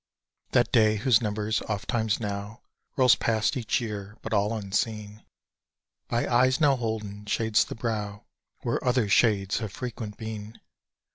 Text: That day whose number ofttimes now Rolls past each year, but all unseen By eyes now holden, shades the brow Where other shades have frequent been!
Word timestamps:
That 0.53 0.71
day 0.71 0.95
whose 0.95 1.21
number 1.21 1.47
ofttimes 1.69 2.19
now 2.19 2.63
Rolls 2.97 3.13
past 3.13 3.55
each 3.55 3.79
year, 3.79 4.17
but 4.23 4.33
all 4.33 4.51
unseen 4.57 5.23
By 6.07 6.27
eyes 6.27 6.59
now 6.59 6.75
holden, 6.75 7.27
shades 7.27 7.63
the 7.65 7.75
brow 7.75 8.25
Where 8.61 8.83
other 8.83 9.07
shades 9.07 9.59
have 9.59 9.71
frequent 9.73 10.17
been! 10.17 10.59